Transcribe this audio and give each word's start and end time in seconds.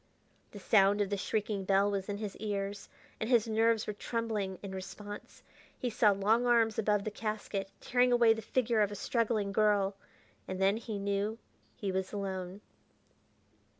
The 0.49 0.57
sound 0.59 0.99
of 0.99 1.11
the 1.11 1.15
shrieking 1.15 1.63
bell 1.63 1.91
was 1.91 2.09
in 2.09 2.17
his 2.17 2.35
ears, 2.37 2.89
and 3.19 3.29
his 3.29 3.47
nerves 3.47 3.85
were 3.85 3.93
trembling 3.93 4.57
in 4.63 4.71
response. 4.73 5.43
He 5.77 5.91
saw 5.91 6.09
long 6.09 6.47
arms 6.47 6.79
above 6.79 7.03
the 7.03 7.11
casket, 7.11 7.69
tearing 7.79 8.11
away 8.11 8.33
the 8.33 8.41
figure 8.41 8.81
of 8.81 8.91
a 8.91 8.95
struggling 8.95 9.51
girl.... 9.51 9.95
And 10.47 10.59
then 10.59 10.77
he 10.77 10.97
knew 10.97 11.37
he 11.75 11.91
was 11.91 12.11
alone.... 12.11 12.61